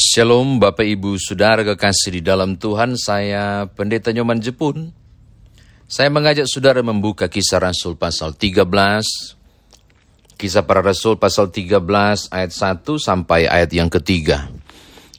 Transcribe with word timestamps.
Shalom 0.00 0.56
Bapak 0.56 0.88
Ibu 0.88 1.20
Saudara 1.20 1.60
kekasih 1.60 2.16
di 2.16 2.22
dalam 2.24 2.56
Tuhan, 2.56 2.96
saya 2.96 3.68
Pendeta 3.68 4.08
Nyoman 4.16 4.40
Jepun. 4.40 4.96
Saya 5.84 6.08
mengajak 6.08 6.48
saudara 6.48 6.80
membuka 6.80 7.28
kisah 7.28 7.60
Rasul 7.60 8.00
pasal 8.00 8.32
13, 8.32 8.64
kisah 10.40 10.64
para 10.64 10.80
Rasul 10.80 11.20
pasal 11.20 11.52
13 11.52 12.32
ayat 12.32 12.48
1 12.48 12.80
sampai 12.96 13.44
ayat 13.44 13.76
yang 13.76 13.92
ketiga. 13.92 14.48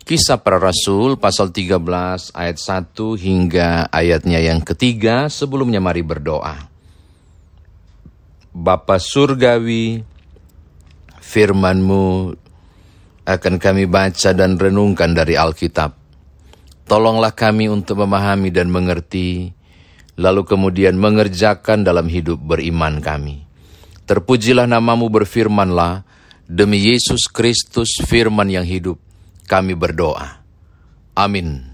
Kisah 0.01 0.41
para 0.41 0.57
Rasul 0.57 1.13
pasal 1.21 1.53
13 1.53 2.33
ayat 2.33 2.57
1 2.57 3.21
hingga 3.21 3.85
ayatnya 3.85 4.41
yang 4.41 4.65
ketiga, 4.65 5.29
sebelumnya 5.29 5.77
mari 5.77 6.01
berdoa. 6.01 6.57
Bapa 8.49 8.97
Surgawi, 8.97 10.01
firmanmu 11.21 12.33
akan 13.25 13.61
kami 13.61 13.85
baca 13.85 14.33
dan 14.33 14.57
renungkan 14.57 15.13
dari 15.13 15.37
Alkitab. 15.37 15.93
Tolonglah 16.89 17.31
kami 17.31 17.71
untuk 17.71 18.03
memahami 18.03 18.51
dan 18.51 18.67
mengerti, 18.67 19.53
lalu 20.19 20.43
kemudian 20.43 20.97
mengerjakan 20.99 21.87
dalam 21.87 22.09
hidup 22.11 22.41
beriman 22.41 22.99
kami. 22.99 23.47
Terpujilah 24.09 24.67
namamu 24.67 25.07
berfirmanlah, 25.07 26.03
demi 26.49 26.91
Yesus 26.91 27.31
Kristus 27.31 27.95
firman 28.03 28.51
yang 28.51 28.67
hidup, 28.67 28.99
kami 29.47 29.71
berdoa. 29.71 30.43
Amin. 31.15 31.71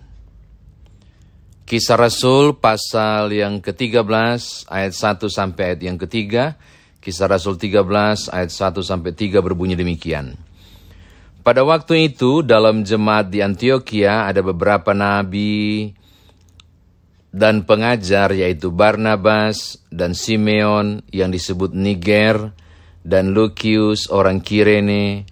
Kisah 1.68 2.00
Rasul 2.00 2.56
pasal 2.56 3.36
yang 3.36 3.60
ke-13 3.60 4.72
ayat 4.72 4.94
1 4.96 5.28
sampai 5.28 5.74
ayat 5.74 5.82
yang 5.84 6.00
ketiga. 6.00 6.56
Kisah 7.04 7.28
Rasul 7.28 7.60
13 7.60 8.32
ayat 8.32 8.52
1 8.56 8.80
sampai 8.80 9.12
3 9.12 9.44
berbunyi 9.44 9.76
demikian. 9.76 10.47
Pada 11.48 11.64
waktu 11.64 12.12
itu 12.12 12.44
dalam 12.44 12.84
jemaat 12.84 13.32
di 13.32 13.40
Antioquia 13.40 14.28
ada 14.28 14.44
beberapa 14.44 14.92
nabi 14.92 15.96
dan 17.32 17.64
pengajar 17.64 18.36
yaitu 18.36 18.68
Barnabas 18.68 19.80
dan 19.88 20.12
Simeon 20.12 21.08
yang 21.08 21.32
disebut 21.32 21.72
Niger 21.72 22.52
dan 23.00 23.32
Lucius 23.32 24.12
orang 24.12 24.44
Kirene 24.44 25.24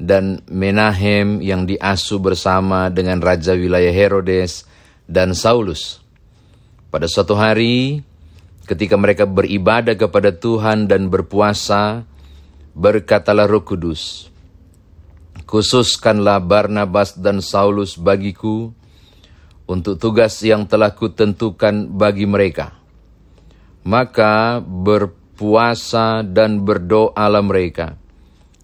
dan 0.00 0.40
Menahem 0.48 1.44
yang 1.44 1.68
diasuh 1.68 2.16
bersama 2.16 2.88
dengan 2.88 3.20
raja 3.20 3.52
wilayah 3.52 3.92
Herodes 3.92 4.64
dan 5.04 5.36
Saulus. 5.36 6.00
Pada 6.88 7.04
suatu 7.04 7.36
hari 7.36 8.00
ketika 8.64 8.96
mereka 8.96 9.28
beribadah 9.28 10.00
kepada 10.00 10.32
Tuhan 10.32 10.88
dan 10.88 11.12
berpuasa 11.12 12.08
berkatalah 12.72 13.44
Roh 13.44 13.68
Kudus 13.68 14.32
Khususkanlah 15.48 16.44
Barnabas 16.44 17.16
dan 17.16 17.40
Saulus 17.40 17.96
bagiku 17.96 18.68
untuk 19.64 19.96
tugas 19.96 20.36
yang 20.44 20.68
telah 20.68 20.92
kutentukan 20.92 21.88
bagi 21.88 22.28
mereka. 22.28 22.76
Maka 23.88 24.60
berpuasa 24.60 26.20
dan 26.20 26.68
berdoalah 26.68 27.40
mereka. 27.40 27.96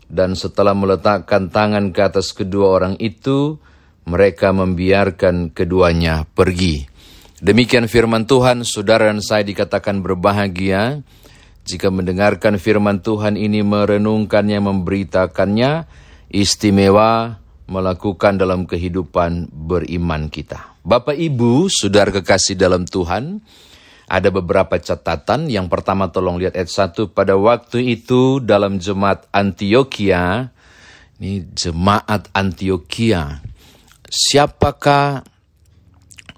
Dan 0.05 0.37
setelah 0.37 0.77
meletakkan 0.77 1.49
tangan 1.49 1.89
ke 1.89 2.01
atas 2.05 2.37
kedua 2.37 2.77
orang 2.77 3.01
itu, 3.01 3.57
mereka 4.05 4.53
membiarkan 4.53 5.57
keduanya 5.57 6.29
pergi. 6.37 6.85
Demikian 7.41 7.89
firman 7.89 8.29
Tuhan, 8.29 8.61
saudara 8.69 9.09
dan 9.09 9.25
saya 9.25 9.41
dikatakan 9.41 10.05
berbahagia 10.05 11.01
jika 11.65 11.89
mendengarkan 11.89 12.61
firman 12.61 13.01
Tuhan 13.01 13.41
ini 13.41 13.65
merenungkannya, 13.65 14.61
memberitakannya, 14.61 16.04
istimewa 16.35 17.39
melakukan 17.71 18.35
dalam 18.35 18.67
kehidupan 18.67 19.55
beriman 19.55 20.27
kita. 20.27 20.75
Bapak 20.85 21.17
Ibu, 21.17 21.71
saudara 21.71 22.13
kekasih 22.13 22.59
dalam 22.59 22.85
Tuhan, 22.85 23.41
ada 24.05 24.29
beberapa 24.29 24.77
catatan. 24.77 25.49
Yang 25.49 25.73
pertama 25.73 26.13
tolong 26.13 26.37
lihat 26.37 26.59
ayat 26.59 26.69
1. 26.69 27.15
Pada 27.15 27.39
waktu 27.41 27.97
itu 27.97 28.43
dalam 28.43 28.77
jemaat 28.83 29.25
Antioquia, 29.33 30.53
ini 31.23 31.49
jemaat 31.57 32.29
Antioquia. 32.37 33.41
Siapakah 34.05 35.25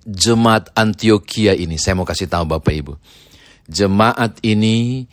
jemaat 0.06 0.70
Antioquia 0.78 1.59
ini? 1.59 1.75
Saya 1.75 1.99
mau 1.99 2.06
kasih 2.06 2.31
tahu 2.31 2.47
Bapak 2.47 2.75
Ibu. 2.76 2.94
Jemaat 3.66 4.38
ini 4.47 5.10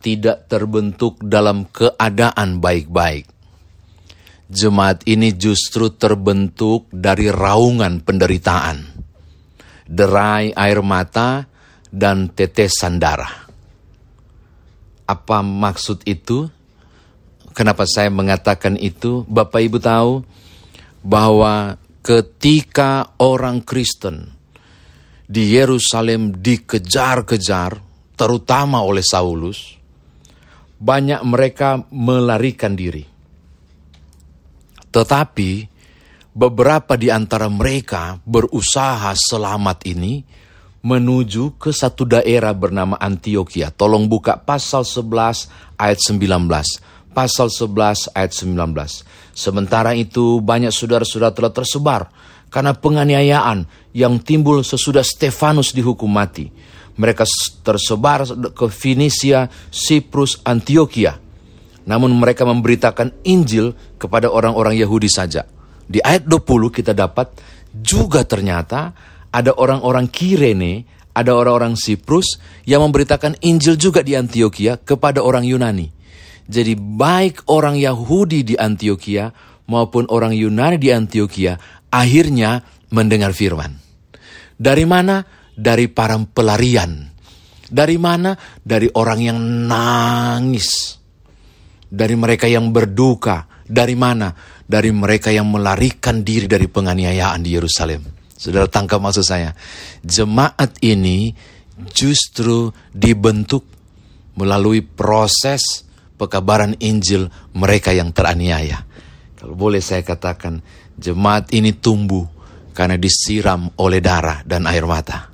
tidak 0.00 0.48
terbentuk 0.48 1.20
dalam 1.20 1.68
keadaan 1.68 2.64
baik-baik 2.64 3.39
jemaat 4.50 5.06
ini 5.06 5.30
justru 5.38 5.94
terbentuk 5.94 6.90
dari 6.90 7.30
raungan 7.30 8.02
penderitaan, 8.02 8.82
derai 9.86 10.50
air 10.50 10.82
mata, 10.82 11.46
dan 11.90 12.34
tetesan 12.34 12.98
darah. 12.98 13.46
Apa 15.06 15.42
maksud 15.42 16.02
itu? 16.06 16.50
Kenapa 17.54 17.86
saya 17.86 18.10
mengatakan 18.10 18.78
itu? 18.78 19.26
Bapak 19.26 19.58
Ibu 19.58 19.78
tahu 19.82 20.22
bahwa 21.02 21.78
ketika 22.02 23.18
orang 23.18 23.62
Kristen 23.62 24.30
di 25.26 25.50
Yerusalem 25.54 26.38
dikejar-kejar, 26.38 27.82
terutama 28.14 28.86
oleh 28.86 29.02
Saulus, 29.02 29.78
banyak 30.78 31.26
mereka 31.26 31.82
melarikan 31.90 32.78
diri 32.78 33.09
tetapi 34.90 35.70
beberapa 36.34 36.94
di 36.94 37.10
antara 37.10 37.50
mereka 37.50 38.18
berusaha 38.22 39.10
selamat 39.14 39.86
ini 39.86 40.22
menuju 40.80 41.60
ke 41.60 41.70
satu 41.70 42.08
daerah 42.08 42.54
bernama 42.56 42.96
Antioquia. 42.96 43.70
Tolong 43.70 44.08
buka 44.08 44.40
pasal 44.40 44.86
11 44.86 45.76
ayat 45.76 45.98
19. 46.00 47.14
Pasal 47.14 47.48
11 47.52 48.16
ayat 48.16 48.32
19. 48.32 49.36
Sementara 49.36 49.92
itu 49.92 50.40
banyak 50.40 50.72
saudara-saudara 50.72 51.34
telah 51.34 51.52
tersebar 51.52 52.02
karena 52.48 52.74
penganiayaan 52.74 53.66
yang 53.94 54.18
timbul 54.22 54.64
sesudah 54.64 55.04
Stefanus 55.04 55.76
dihukum 55.76 56.08
mati. 56.10 56.50
Mereka 57.00 57.24
tersebar 57.62 58.26
ke 58.52 58.66
Finisia, 58.68 59.48
Siprus, 59.70 60.42
Antioquia 60.44 61.29
namun 61.88 62.12
mereka 62.16 62.44
memberitakan 62.44 63.24
Injil 63.24 63.72
kepada 63.96 64.28
orang-orang 64.28 64.76
Yahudi 64.76 65.08
saja. 65.08 65.46
Di 65.90 65.98
ayat 65.98 66.28
20 66.28 66.70
kita 66.70 66.92
dapat 66.92 67.34
juga 67.74 68.22
ternyata 68.26 68.92
ada 69.30 69.54
orang-orang 69.54 70.10
Kirene, 70.10 70.86
ada 71.14 71.34
orang-orang 71.34 71.74
Siprus 71.78 72.38
yang 72.66 72.86
memberitakan 72.86 73.38
Injil 73.42 73.74
juga 73.78 74.02
di 74.02 74.14
Antioquia 74.14 74.78
kepada 74.78 75.22
orang 75.22 75.46
Yunani. 75.46 75.90
Jadi 76.50 76.74
baik 76.74 77.46
orang 77.50 77.78
Yahudi 77.78 78.42
di 78.42 78.54
Antioquia 78.58 79.30
maupun 79.70 80.10
orang 80.10 80.34
Yunani 80.34 80.78
di 80.82 80.90
Antioquia 80.90 81.54
akhirnya 81.90 82.62
mendengar 82.90 83.30
firman. 83.30 83.78
Dari 84.58 84.84
mana? 84.84 85.22
Dari 85.54 85.86
para 85.90 86.18
pelarian. 86.18 87.06
Dari 87.70 87.96
mana? 88.02 88.34
Dari 88.66 88.90
orang 88.90 89.20
yang 89.22 89.38
nangis 89.70 90.99
dari 91.90 92.14
mereka 92.14 92.46
yang 92.46 92.70
berduka. 92.70 93.50
Dari 93.66 93.98
mana? 93.98 94.30
Dari 94.66 94.94
mereka 94.94 95.34
yang 95.34 95.50
melarikan 95.50 96.22
diri 96.22 96.46
dari 96.46 96.70
penganiayaan 96.70 97.42
di 97.42 97.50
Yerusalem. 97.54 98.02
Saudara 98.34 98.70
tangkap 98.70 99.02
maksud 99.02 99.26
saya. 99.26 99.52
Jemaat 100.00 100.80
ini 100.80 101.34
justru 101.90 102.72
dibentuk 102.94 103.66
melalui 104.38 104.80
proses 104.80 105.84
pekabaran 106.16 106.78
Injil 106.80 107.28
mereka 107.52 107.92
yang 107.92 108.14
teraniaya. 108.14 108.86
Kalau 109.36 109.56
boleh 109.56 109.84
saya 109.84 110.00
katakan, 110.00 110.64
jemaat 110.96 111.52
ini 111.52 111.76
tumbuh 111.76 112.24
karena 112.72 112.96
disiram 112.96 113.68
oleh 113.76 114.00
darah 114.00 114.40
dan 114.44 114.64
air 114.68 114.84
mata. 114.84 115.28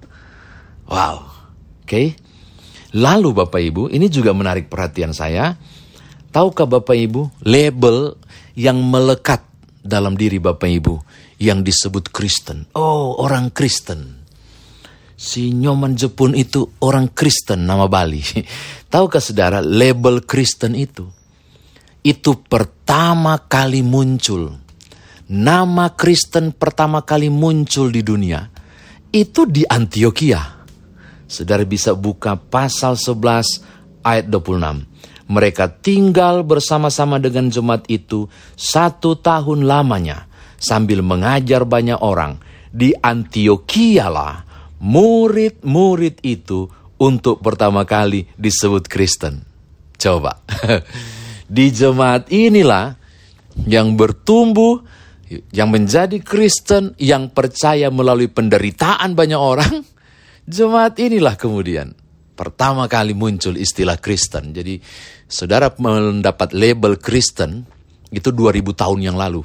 Wow, 0.86 1.16
oke. 1.22 1.86
Okay? 1.86 2.06
Lalu 2.96 3.28
Bapak 3.34 3.60
Ibu, 3.60 3.90
ini 3.92 4.06
juga 4.06 4.30
menarik 4.32 4.70
perhatian 4.70 5.10
saya 5.12 5.58
Tahukah 6.36 6.68
Bapak 6.68 6.92
Ibu, 6.92 7.48
label 7.48 8.12
yang 8.60 8.76
melekat 8.84 9.40
dalam 9.80 10.20
diri 10.20 10.36
Bapak 10.36 10.68
Ibu 10.68 11.00
yang 11.40 11.64
disebut 11.64 12.12
Kristen. 12.12 12.68
Oh, 12.76 13.16
orang 13.24 13.48
Kristen. 13.56 14.20
Si 15.16 15.48
Nyoman 15.56 15.96
Jepun 15.96 16.36
itu 16.36 16.76
orang 16.84 17.08
Kristen 17.16 17.64
nama 17.64 17.88
Bali. 17.88 18.20
Tahukah 18.92 19.16
saudara 19.16 19.64
label 19.64 20.28
Kristen 20.28 20.76
itu? 20.76 21.08
Itu 22.04 22.44
pertama 22.44 23.40
kali 23.40 23.80
muncul. 23.80 24.52
Nama 25.32 25.96
Kristen 25.96 26.52
pertama 26.52 27.00
kali 27.00 27.32
muncul 27.32 27.88
di 27.88 28.04
dunia. 28.04 28.44
Itu 29.08 29.48
di 29.48 29.64
Antioquia. 29.64 30.68
Saudara 31.24 31.64
bisa 31.64 31.96
buka 31.96 32.36
pasal 32.36 33.00
11 33.00 34.04
ayat 34.04 34.28
26 34.28 34.95
mereka 35.26 35.66
tinggal 35.66 36.46
bersama-sama 36.46 37.18
dengan 37.18 37.50
jemaat 37.50 37.86
itu 37.90 38.30
satu 38.54 39.18
tahun 39.18 39.66
lamanya 39.66 40.30
sambil 40.56 41.02
mengajar 41.02 41.66
banyak 41.66 41.98
orang. 41.98 42.38
Di 42.76 42.92
Antioquia 42.92 44.12
lah 44.12 44.44
murid-murid 44.80 46.20
itu 46.22 46.68
untuk 47.00 47.40
pertama 47.40 47.84
kali 47.88 48.28
disebut 48.36 48.86
Kristen. 48.88 49.44
Coba. 49.96 50.44
Di 51.46 51.72
jemaat 51.72 52.28
inilah 52.28 52.98
yang 53.64 53.96
bertumbuh, 53.96 54.84
yang 55.50 55.72
menjadi 55.72 56.20
Kristen, 56.20 56.92
yang 57.00 57.32
percaya 57.32 57.88
melalui 57.88 58.28
penderitaan 58.28 59.16
banyak 59.16 59.40
orang. 59.40 59.74
Jemaat 60.46 61.00
inilah 61.00 61.34
kemudian 61.34 61.96
pertama 62.36 62.86
kali 62.86 63.16
muncul 63.16 63.56
istilah 63.56 63.96
Kristen. 63.96 64.52
Jadi 64.52 64.78
saudara 65.26 65.70
mendapat 65.78 66.54
label 66.54 66.98
Kristen 66.98 67.66
itu 68.10 68.30
2000 68.30 68.62
tahun 68.72 68.98
yang 69.02 69.18
lalu. 69.18 69.42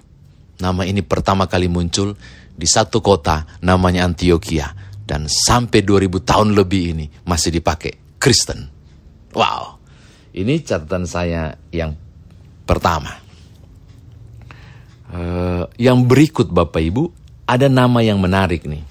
Nama 0.62 0.86
ini 0.86 1.01
pertama 1.01 1.50
kali 1.50 1.66
muncul 1.66 2.13
di 2.54 2.68
satu 2.69 3.01
kota 3.01 3.45
namanya 3.66 4.06
Antioquia. 4.06 4.69
Dan 5.01 5.28
sampai 5.28 5.83
2000 5.83 6.24
tahun 6.24 6.50
lebih 6.56 6.83
ini 6.95 7.06
masih 7.28 7.51
dipakai 7.51 8.16
Kristen. 8.22 8.69
Wow, 9.36 9.81
ini 10.31 10.63
catatan 10.63 11.04
saya 11.04 11.57
yang 11.74 11.98
pertama. 12.63 13.19
Uh, 15.12 15.68
yang 15.75 16.07
berikut 16.07 16.48
Bapak 16.48 16.80
Ibu, 16.80 17.12
ada 17.44 17.68
nama 17.68 18.00
yang 18.00 18.24
menarik 18.24 18.63
nih. 18.63 18.88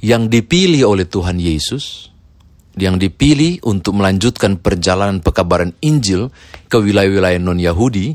Yang 0.00 0.22
dipilih 0.40 0.96
oleh 0.96 1.04
Tuhan 1.04 1.36
Yesus, 1.36 2.08
yang 2.76 3.00
dipilih 3.00 3.64
untuk 3.64 3.96
melanjutkan 3.96 4.60
perjalanan 4.60 5.24
pekabaran 5.24 5.72
Injil 5.80 6.28
ke 6.68 6.76
wilayah-wilayah 6.76 7.40
non-Yahudi, 7.40 8.12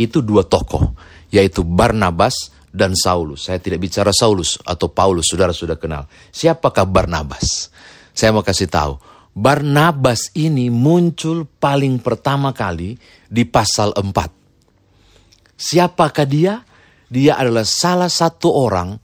itu 0.00 0.18
dua 0.24 0.48
tokoh, 0.48 0.96
yaitu 1.28 1.60
Barnabas 1.60 2.56
dan 2.72 2.96
Saulus. 2.96 3.44
Saya 3.48 3.60
tidak 3.60 3.84
bicara 3.84 4.08
Saulus 4.16 4.56
atau 4.64 4.88
Paulus, 4.88 5.28
saudara 5.28 5.52
sudah 5.52 5.76
kenal. 5.76 6.08
Siapakah 6.32 6.88
Barnabas? 6.88 7.68
Saya 8.16 8.32
mau 8.32 8.40
kasih 8.40 8.72
tahu. 8.72 8.96
Barnabas 9.36 10.32
ini 10.34 10.72
muncul 10.72 11.46
paling 11.46 12.00
pertama 12.00 12.50
kali 12.56 12.98
di 13.28 13.44
pasal 13.44 13.94
4. 13.94 15.54
Siapakah 15.54 16.26
dia? 16.26 16.64
Dia 17.08 17.40
adalah 17.40 17.64
salah 17.64 18.10
satu 18.10 18.52
orang 18.52 18.98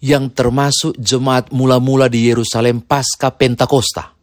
yang 0.00 0.32
termasuk 0.32 0.96
jemaat 0.96 1.52
mula-mula 1.52 2.08
di 2.08 2.26
Yerusalem 2.26 2.82
pasca 2.82 3.30
Pentakosta. 3.36 4.19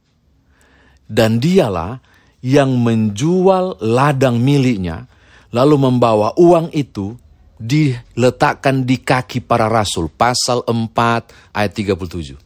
Dan 1.08 1.40
dialah 1.40 2.04
yang 2.44 2.78
menjual 2.84 3.80
ladang 3.82 4.44
miliknya, 4.44 5.08
lalu 5.56 5.76
membawa 5.80 6.36
uang 6.36 6.70
itu 6.76 7.16
diletakkan 7.58 8.86
di 8.86 9.02
kaki 9.02 9.42
para 9.42 9.66
rasul. 9.66 10.12
Pasal 10.14 10.62
4 10.64 11.58
ayat 11.58 11.72
37. 11.74 12.38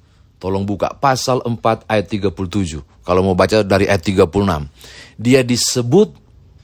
Tolong 0.41 0.65
buka 0.65 0.95
pasal 0.97 1.43
4 1.43 1.85
ayat 1.85 2.05
37. 2.07 2.81
Kalau 3.05 3.21
mau 3.21 3.35
baca 3.37 3.61
dari 3.61 3.85
ayat 3.85 4.01
36. 4.01 4.25
Dia 5.19 5.45
disebut 5.45 6.17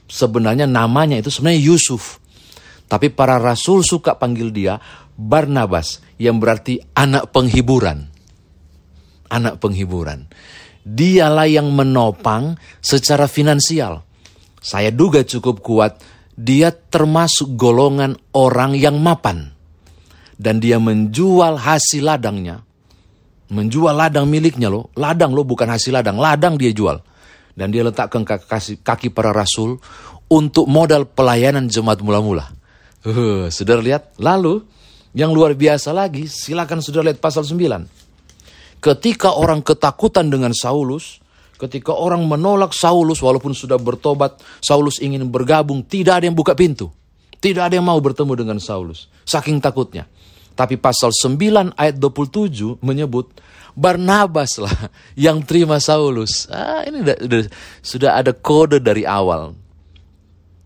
sebenarnya 0.08 0.66
namanya 0.66 1.20
itu 1.20 1.30
sebenarnya 1.30 1.62
Yusuf. 1.62 2.18
Tapi 2.88 3.12
para 3.12 3.36
rasul 3.36 3.84
suka 3.84 4.16
panggil 4.16 4.48
dia 4.48 4.80
Barnabas 5.18 6.00
yang 6.16 6.40
berarti 6.40 6.80
anak 6.96 7.30
penghiburan. 7.30 8.08
Anak 9.28 9.60
penghiburan 9.60 10.24
dialah 10.88 11.44
yang 11.44 11.68
menopang 11.68 12.56
secara 12.80 13.28
finansial. 13.28 14.08
Saya 14.58 14.88
duga 14.88 15.22
cukup 15.22 15.60
kuat, 15.60 16.00
dia 16.32 16.72
termasuk 16.72 17.54
golongan 17.54 18.16
orang 18.32 18.72
yang 18.78 18.96
mapan. 18.98 19.52
Dan 20.38 20.62
dia 20.62 20.78
menjual 20.78 21.58
hasil 21.58 22.06
ladangnya. 22.06 22.62
Menjual 23.50 23.90
ladang 23.96 24.30
miliknya 24.30 24.70
loh. 24.70 24.94
Ladang 24.94 25.34
loh 25.34 25.42
bukan 25.42 25.66
hasil 25.66 25.98
ladang. 25.98 26.14
Ladang 26.14 26.54
dia 26.54 26.70
jual. 26.70 27.02
Dan 27.58 27.74
dia 27.74 27.82
letakkan 27.82 28.22
kaki, 28.22 29.10
para 29.10 29.34
rasul 29.34 29.82
untuk 30.30 30.70
modal 30.70 31.10
pelayanan 31.10 31.66
jemaat 31.66 31.98
mula-mula. 32.06 32.54
Uh, 33.02 33.50
sudah 33.50 33.82
lihat? 33.82 34.14
Lalu 34.22 34.62
yang 35.10 35.34
luar 35.34 35.58
biasa 35.58 35.90
lagi, 35.90 36.30
silakan 36.30 36.78
sudah 36.78 37.02
lihat 37.02 37.18
pasal 37.18 37.42
9. 37.42 37.58
Ketika 38.78 39.34
orang 39.34 39.60
ketakutan 39.62 40.30
dengan 40.30 40.54
Saulus, 40.54 41.18
ketika 41.58 41.90
orang 41.90 42.22
menolak 42.24 42.70
Saulus 42.70 43.18
walaupun 43.18 43.52
sudah 43.52 43.76
bertobat, 43.76 44.38
Saulus 44.62 45.02
ingin 45.02 45.26
bergabung, 45.26 45.82
tidak 45.82 46.22
ada 46.22 46.24
yang 46.30 46.38
buka 46.38 46.54
pintu. 46.54 46.94
Tidak 47.38 47.62
ada 47.62 47.74
yang 47.78 47.86
mau 47.86 47.98
bertemu 47.98 48.34
dengan 48.34 48.58
Saulus, 48.58 49.06
saking 49.22 49.62
takutnya. 49.62 50.10
Tapi 50.58 50.74
pasal 50.74 51.14
9 51.14 51.78
ayat 51.78 51.94
27 52.02 52.82
menyebut 52.82 53.30
Barnabas 53.78 54.58
lah 54.58 54.90
yang 55.14 55.38
terima 55.46 55.78
Saulus. 55.78 56.50
Ah, 56.50 56.82
ini 56.82 57.06
sudah, 57.78 58.18
ada 58.18 58.34
kode 58.34 58.82
dari 58.82 59.06
awal. 59.06 59.54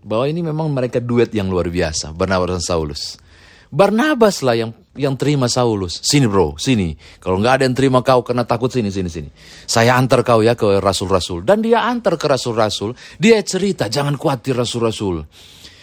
Bahwa 0.01 0.25
ini 0.25 0.41
memang 0.41 0.73
mereka 0.73 0.97
duet 0.97 1.29
yang 1.37 1.53
luar 1.53 1.69
biasa, 1.69 2.17
Barnabas 2.17 2.57
dan 2.57 2.65
Saulus. 2.65 3.21
Barnabas 3.69 4.41
lah 4.41 4.57
yang 4.57 4.73
yang 4.93 5.17
terima 5.17 5.49
Saulus. 5.49 6.05
Sini 6.05 6.29
bro, 6.29 6.57
sini. 6.61 6.93
Kalau 7.17 7.41
nggak 7.41 7.61
ada 7.61 7.65
yang 7.65 7.77
terima 7.77 8.05
kau 8.05 8.21
karena 8.21 8.45
takut 8.45 8.69
sini, 8.69 8.93
sini, 8.93 9.09
sini. 9.09 9.29
Saya 9.65 9.97
antar 9.97 10.21
kau 10.21 10.45
ya 10.45 10.53
ke 10.53 10.81
rasul-rasul. 10.81 11.45
Dan 11.45 11.65
dia 11.65 11.85
antar 11.89 12.21
ke 12.21 12.29
rasul-rasul. 12.29 12.93
Dia 13.17 13.41
cerita, 13.41 13.89
jangan 13.89 14.21
khawatir 14.21 14.53
rasul-rasul. 14.53 15.25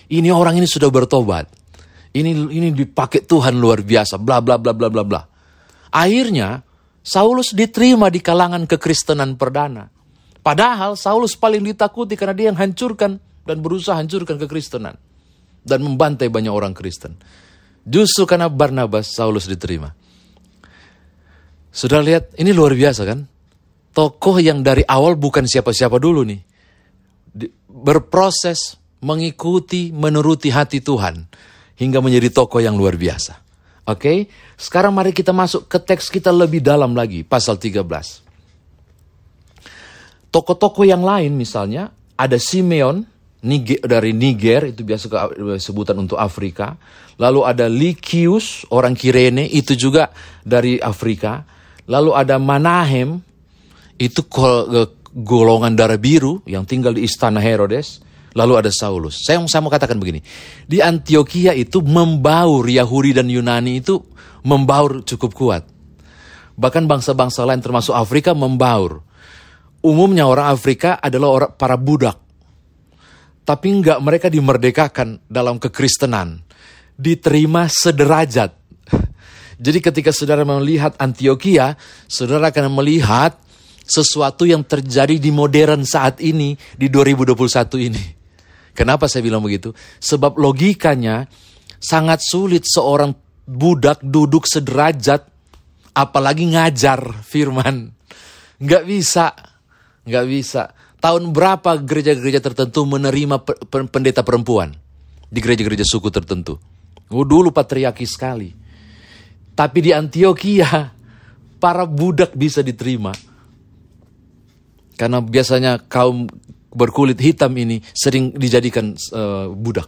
Ini 0.10 0.30
orang 0.30 0.58
ini 0.62 0.70
sudah 0.70 0.90
bertobat. 0.94 1.50
Ini 2.10 2.50
ini 2.50 2.74
dipakai 2.74 3.26
Tuhan 3.26 3.58
luar 3.58 3.86
biasa. 3.86 4.18
Bla 4.18 4.42
bla 4.42 4.58
bla 4.58 4.74
bla 4.74 4.90
bla 4.90 5.04
bla. 5.06 5.22
Akhirnya 5.94 6.62
Saulus 7.06 7.54
diterima 7.54 8.10
di 8.10 8.22
kalangan 8.22 8.66
kekristenan 8.66 9.38
perdana. 9.38 9.90
Padahal 10.42 10.98
Saulus 10.98 11.38
paling 11.38 11.62
ditakuti 11.62 12.18
karena 12.18 12.34
dia 12.34 12.48
yang 12.50 12.58
hancurkan 12.58 13.22
dan 13.46 13.58
berusaha 13.62 13.98
hancurkan 13.98 14.38
kekristenan. 14.42 14.98
Dan 15.60 15.86
membantai 15.86 16.32
banyak 16.32 16.50
orang 16.50 16.74
Kristen. 16.74 17.20
Justru 17.90 18.30
karena 18.30 18.46
Barnabas, 18.46 19.10
Saulus 19.10 19.50
diterima. 19.50 19.98
Sudah 21.74 22.06
lihat, 22.06 22.38
ini 22.38 22.54
luar 22.54 22.78
biasa 22.78 23.02
kan? 23.02 23.26
Tokoh 23.90 24.38
yang 24.38 24.62
dari 24.62 24.86
awal 24.86 25.18
bukan 25.18 25.50
siapa-siapa 25.50 25.98
dulu 25.98 26.22
nih. 26.22 26.42
Berproses, 27.66 28.78
mengikuti, 29.02 29.90
menuruti 29.90 30.54
hati 30.54 30.86
Tuhan. 30.86 31.26
Hingga 31.82 31.98
menjadi 31.98 32.30
tokoh 32.30 32.62
yang 32.62 32.78
luar 32.78 32.94
biasa. 32.94 33.42
Oke, 33.90 33.98
okay? 33.98 34.18
sekarang 34.54 34.94
mari 34.94 35.10
kita 35.10 35.34
masuk 35.34 35.66
ke 35.66 35.82
teks 35.82 36.14
kita 36.14 36.30
lebih 36.30 36.62
dalam 36.62 36.94
lagi, 36.94 37.26
pasal 37.26 37.58
13. 37.58 37.82
Tokoh-tokoh 40.30 40.86
yang 40.86 41.02
lain 41.02 41.34
misalnya, 41.34 41.90
ada 42.14 42.38
Simeon, 42.38 43.02
Niger, 43.40 43.80
dari 43.88 44.12
Niger, 44.12 44.76
itu 44.76 44.84
biasa 44.84 45.08
sebutan 45.64 45.96
untuk 45.96 46.20
Afrika. 46.20 46.76
Lalu 47.16 47.40
ada 47.48 47.72
Likius, 47.72 48.68
orang 48.68 48.92
Kirene, 48.92 49.48
itu 49.48 49.80
juga 49.80 50.12
dari 50.44 50.76
Afrika. 50.76 51.48
Lalu 51.88 52.12
ada 52.12 52.36
Manahem, 52.36 53.24
itu 53.96 54.28
golongan 55.16 55.72
darah 55.72 55.96
biru 55.96 56.44
yang 56.44 56.68
tinggal 56.68 56.92
di 56.92 57.08
istana 57.08 57.40
Herodes. 57.40 58.04
Lalu 58.36 58.54
ada 58.60 58.72
Saulus. 58.72 59.24
Saya, 59.26 59.42
saya 59.48 59.64
mau 59.64 59.72
katakan 59.72 59.98
begini. 59.98 60.22
Di 60.68 60.84
Antioquia 60.84 61.56
itu 61.56 61.82
membaur 61.82 62.68
Yahudi 62.68 63.16
dan 63.16 63.26
Yunani 63.26 63.82
itu 63.82 64.04
membaur 64.46 65.02
cukup 65.02 65.32
kuat. 65.34 65.64
Bahkan 66.60 66.86
bangsa-bangsa 66.86 67.48
lain 67.48 67.64
termasuk 67.64 67.96
Afrika 67.96 68.36
membaur. 68.38 69.02
Umumnya 69.80 70.28
orang 70.28 70.52
Afrika 70.52 71.00
adalah 71.00 71.56
para 71.56 71.80
budak 71.80 72.29
tapi 73.50 73.74
enggak 73.74 73.98
mereka 73.98 74.30
dimerdekakan 74.30 75.26
dalam 75.26 75.58
kekristenan. 75.58 76.46
Diterima 76.94 77.66
sederajat. 77.66 78.54
Jadi 79.66 79.80
ketika 79.82 80.14
saudara 80.14 80.46
melihat 80.46 80.94
Antioquia, 81.02 81.74
saudara 82.06 82.54
akan 82.54 82.70
melihat 82.78 83.42
sesuatu 83.82 84.46
yang 84.46 84.62
terjadi 84.62 85.18
di 85.18 85.34
modern 85.34 85.82
saat 85.82 86.22
ini, 86.22 86.54
di 86.78 86.94
2021 86.94 87.90
ini. 87.90 88.04
Kenapa 88.78 89.10
saya 89.10 89.26
bilang 89.26 89.42
begitu? 89.42 89.74
Sebab 89.98 90.38
logikanya 90.38 91.26
sangat 91.82 92.22
sulit 92.22 92.70
seorang 92.70 93.18
budak 93.50 93.98
duduk 94.06 94.46
sederajat, 94.46 95.26
apalagi 95.98 96.54
ngajar 96.54 97.02
firman. 97.34 97.98
Nggak 98.62 98.84
bisa, 98.86 99.34
nggak 100.06 100.26
bisa 100.30 100.78
tahun 101.00 101.32
berapa 101.32 101.80
gereja-gereja 101.80 102.44
tertentu 102.44 102.84
menerima 102.84 103.44
pendeta 103.92 104.24
perempuan 104.24 104.76
di 105.30 105.40
gereja-gereja 105.40 105.88
suku 105.88 106.12
tertentu. 106.12 106.60
Oh, 107.10 107.26
dulu 107.26 107.50
patriarki 107.50 108.06
sekali. 108.06 108.54
Tapi 109.58 109.78
di 109.82 109.92
Antioquia, 109.92 110.70
para 111.64 111.84
budak 111.84 112.36
bisa 112.38 112.62
diterima. 112.62 113.12
Karena 115.00 115.24
biasanya 115.24 115.80
kaum 115.88 116.28
berkulit 116.70 117.18
hitam 117.18 117.56
ini 117.56 117.82
sering 117.96 118.36
dijadikan 118.36 118.94
uh, 119.16 119.50
budak. 119.50 119.88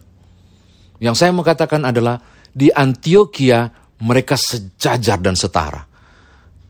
Yang 1.02 1.16
saya 1.18 1.32
mau 1.34 1.46
katakan 1.46 1.84
adalah 1.84 2.22
Di 2.52 2.68
Antioquia 2.68 3.64
mereka 4.04 4.36
sejajar 4.36 5.24
dan 5.24 5.40
setara. 5.40 5.88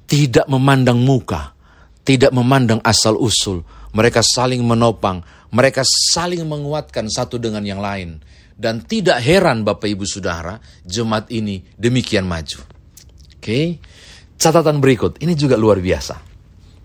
Tidak 0.05 0.45
memandang 0.45 1.01
muka, 1.01 1.57
tidak 2.05 2.29
memandang 2.29 2.77
asal-usul. 2.85 3.80
Mereka 3.91 4.23
saling 4.23 4.63
menopang, 4.63 5.19
mereka 5.51 5.83
saling 5.85 6.43
menguatkan 6.47 7.11
satu 7.11 7.35
dengan 7.35 7.63
yang 7.67 7.83
lain. 7.83 8.23
Dan 8.55 8.85
tidak 8.85 9.19
heran 9.19 9.65
Bapak 9.65 9.89
Ibu 9.89 10.05
Saudara, 10.05 10.61
jemaat 10.85 11.27
ini 11.33 11.65
demikian 11.75 12.29
maju. 12.29 12.61
Oke, 13.41 13.81
catatan 14.37 14.77
berikut, 14.77 15.17
ini 15.19 15.33
juga 15.33 15.57
luar 15.57 15.81
biasa. 15.81 16.21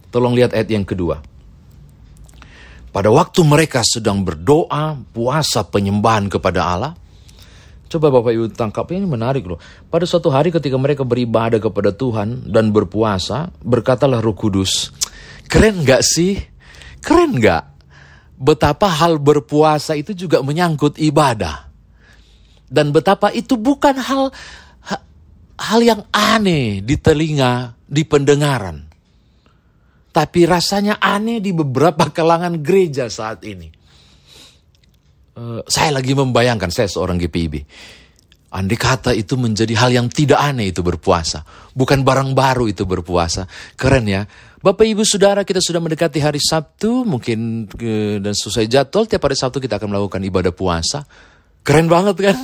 Tolong 0.09 0.33
lihat 0.33 0.57
ayat 0.57 0.73
yang 0.73 0.89
kedua. 0.89 1.21
Pada 2.91 3.13
waktu 3.13 3.45
mereka 3.45 3.85
sedang 3.85 4.25
berdoa, 4.25 4.97
puasa 5.13 5.69
penyembahan 5.69 6.33
kepada 6.33 6.65
Allah, 6.65 6.93
Coba 7.87 8.11
Bapak 8.11 8.35
Ibu 8.35 8.51
tangkap 8.51 8.91
ini 8.91 9.07
menarik 9.07 9.47
loh. 9.47 9.63
Pada 9.87 10.03
suatu 10.03 10.27
hari 10.27 10.51
ketika 10.51 10.75
mereka 10.75 11.07
beribadah 11.07 11.63
kepada 11.63 11.95
Tuhan 11.95 12.51
dan 12.51 12.75
berpuasa, 12.75 13.55
berkatalah 13.63 14.19
Roh 14.19 14.35
Kudus, 14.35 14.91
keren 15.47 15.87
gak 15.87 16.03
sih? 16.03 16.35
Keren 17.00 17.38
gak? 17.38 17.65
Betapa 18.37 18.93
hal 18.93 19.17
berpuasa 19.17 19.97
itu 19.97 20.12
juga 20.12 20.45
menyangkut 20.45 21.00
ibadah. 21.00 21.69
Dan 22.67 22.91
betapa 22.91 23.31
itu 23.31 23.55
bukan 23.55 23.97
hal 23.97 24.35
hal 25.57 25.81
yang 25.81 26.05
aneh 26.12 26.85
di 26.85 27.00
telinga, 27.00 27.73
di 27.87 28.05
pendengaran. 28.05 28.85
Tapi 30.12 30.41
rasanya 30.49 31.00
aneh 31.00 31.41
di 31.41 31.53
beberapa 31.53 32.09
kalangan 32.17 32.61
gereja 32.61 33.09
saat 33.09 33.41
ini. 33.45 33.69
Eh, 35.37 35.61
saya 35.69 35.91
lagi 35.93 36.17
membayangkan 36.17 36.73
saya 36.73 36.88
seorang 36.88 37.21
GPIB. 37.21 37.55
Andai 38.57 38.81
kata 38.81 39.13
itu 39.13 39.37
menjadi 39.37 39.77
hal 39.77 39.93
yang 39.93 40.09
tidak 40.09 40.41
aneh 40.41 40.73
itu 40.73 40.81
berpuasa. 40.81 41.45
Bukan 41.77 42.01
barang 42.01 42.33
baru 42.33 42.65
itu 42.73 42.89
berpuasa. 42.89 43.45
Keren 43.77 44.09
ya. 44.09 44.25
Bapak 44.65 44.89
ibu 44.89 45.05
saudara 45.05 45.45
kita 45.45 45.61
sudah 45.61 45.77
mendekati 45.77 46.25
hari 46.25 46.41
Sabtu. 46.41 47.05
Mungkin 47.05 47.69
uh, 47.69 48.17
dan 48.17 48.33
selesai 48.33 48.65
jadwal. 48.65 49.05
Tiap 49.05 49.21
hari 49.29 49.37
Sabtu 49.37 49.61
kita 49.61 49.77
akan 49.77 49.93
melakukan 49.93 50.25
ibadah 50.25 50.57
puasa. 50.57 51.05
Keren 51.61 51.85
banget 51.85 52.17
kan? 52.33 52.39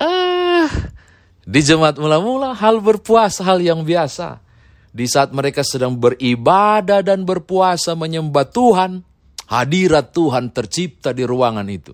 uh, 0.00 0.68
di 1.52 1.60
jemaat 1.60 2.00
mula-mula 2.00 2.56
hal 2.56 2.80
berpuasa 2.80 3.44
hal 3.44 3.60
yang 3.60 3.84
biasa. 3.84 4.40
Di 4.88 5.04
saat 5.04 5.36
mereka 5.36 5.60
sedang 5.60 6.00
beribadah 6.00 7.04
dan 7.04 7.28
berpuasa 7.28 7.92
menyembah 7.92 8.48
Tuhan 8.48 9.04
hadirat 9.52 10.16
Tuhan 10.16 10.48
tercipta 10.48 11.12
di 11.12 11.28
ruangan 11.28 11.68
itu. 11.68 11.92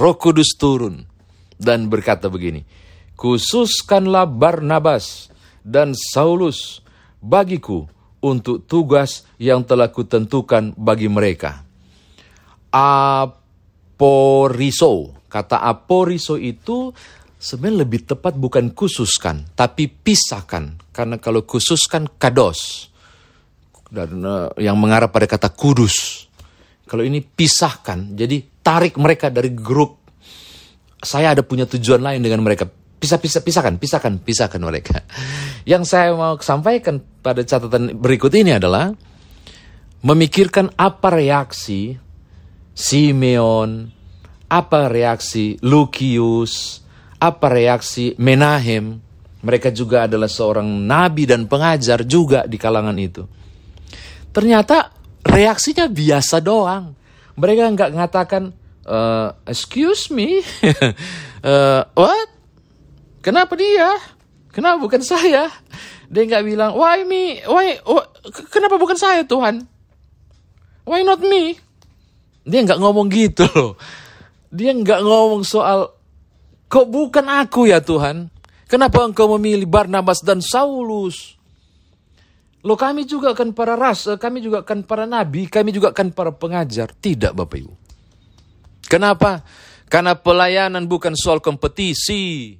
Roh 0.00 0.16
Kudus 0.16 0.56
turun 0.56 1.13
dan 1.60 1.86
berkata 1.90 2.28
begini, 2.30 2.64
Khususkanlah 3.14 4.26
Barnabas 4.26 5.30
dan 5.62 5.94
Saulus 5.94 6.82
bagiku 7.22 7.86
untuk 8.24 8.66
tugas 8.68 9.24
yang 9.40 9.64
telah 9.64 9.88
kutentukan 9.92 10.74
bagi 10.74 11.08
mereka. 11.08 11.62
Aporiso, 12.74 14.02
kata 15.30 15.62
aporiso 15.62 16.34
itu 16.40 16.90
sebenarnya 17.38 17.86
lebih 17.86 18.00
tepat 18.08 18.34
bukan 18.34 18.74
khususkan, 18.74 19.44
tapi 19.54 19.86
pisahkan. 19.86 20.80
Karena 20.90 21.22
kalau 21.22 21.46
khususkan 21.46 22.08
kados, 22.18 22.90
dan 23.94 24.10
uh, 24.26 24.50
yang 24.58 24.74
mengarah 24.74 25.06
pada 25.06 25.30
kata 25.30 25.54
kudus. 25.54 26.26
Kalau 26.84 27.06
ini 27.06 27.22
pisahkan, 27.22 28.12
jadi 28.12 28.42
tarik 28.60 28.98
mereka 28.98 29.30
dari 29.30 29.54
grup. 29.54 30.03
Saya 31.04 31.36
ada 31.36 31.44
punya 31.44 31.68
tujuan 31.68 32.00
lain 32.00 32.24
dengan 32.24 32.40
mereka. 32.40 32.66
Pisah, 32.98 33.20
pisah, 33.20 33.44
pisahkan, 33.44 33.76
pisahkan, 33.76 34.16
pisahkan 34.16 34.60
mereka. 34.64 35.04
Yang 35.70 35.92
saya 35.92 36.16
mau 36.16 36.40
sampaikan 36.40 37.04
pada 37.20 37.44
catatan 37.44 37.94
berikut 38.00 38.32
ini 38.32 38.56
adalah 38.56 38.96
memikirkan 40.00 40.72
apa 40.76 41.12
reaksi 41.12 42.00
Simeon, 42.74 43.86
apa 44.50 44.90
reaksi 44.90 45.60
Lukius, 45.62 46.82
apa 47.22 47.46
reaksi 47.52 48.18
Menahem. 48.18 48.98
Mereka 49.44 49.70
juga 49.76 50.08
adalah 50.08 50.26
seorang 50.26 50.64
nabi 50.64 51.28
dan 51.28 51.44
pengajar 51.44 52.00
juga 52.08 52.48
di 52.48 52.56
kalangan 52.56 52.96
itu. 52.96 53.28
Ternyata 54.32 54.90
reaksinya 55.22 55.86
biasa 55.86 56.40
doang. 56.40 56.96
Mereka 57.36 57.62
nggak 57.76 57.90
mengatakan, 57.92 58.50
uh, 58.86 59.34
excuse 59.48 60.08
me, 60.12 60.40
uh, 61.44 61.82
what? 61.98 62.28
Kenapa 63.24 63.56
dia? 63.56 63.96
Kenapa 64.52 64.76
bukan 64.78 65.00
saya? 65.00 65.50
Dia 66.12 66.22
nggak 66.28 66.44
bilang, 66.44 66.70
why 66.76 67.02
me? 67.02 67.40
Why? 67.48 67.80
Kenapa 68.52 68.76
bukan 68.76 68.94
saya 68.94 69.24
Tuhan? 69.24 69.64
Why 70.84 71.00
not 71.02 71.24
me? 71.24 71.56
Dia 72.44 72.60
nggak 72.60 72.78
ngomong 72.78 73.08
gitu 73.08 73.48
loh. 73.56 73.80
Dia 74.52 74.76
nggak 74.76 75.00
ngomong 75.00 75.42
soal, 75.42 75.90
kok 76.68 76.86
bukan 76.86 77.26
aku 77.26 77.66
ya 77.72 77.80
Tuhan? 77.80 78.28
Kenapa 78.68 79.02
engkau 79.02 79.26
memilih 79.36 79.66
Barnabas 79.66 80.20
dan 80.20 80.44
Saulus? 80.44 81.34
Loh 82.64 82.80
kami 82.80 83.04
juga 83.04 83.36
kan 83.36 83.52
para 83.52 83.76
ras, 83.76 84.08
eh, 84.08 84.16
kami 84.16 84.40
juga 84.40 84.64
kan 84.64 84.80
para 84.84 85.04
nabi, 85.04 85.48
kami 85.48 85.68
juga 85.72 85.92
kan 85.92 86.08
para 86.12 86.32
pengajar. 86.32 86.92
Tidak 86.96 87.36
Bapak 87.36 87.60
Ibu. 87.60 87.83
Kenapa? 88.86 89.44
Karena 89.88 90.18
pelayanan 90.18 90.88
bukan 90.88 91.14
soal 91.14 91.38
kompetisi. 91.38 92.56